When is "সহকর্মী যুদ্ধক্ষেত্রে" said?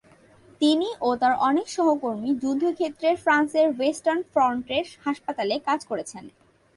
1.69-3.09